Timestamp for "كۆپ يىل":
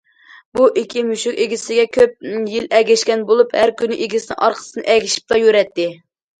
1.99-2.67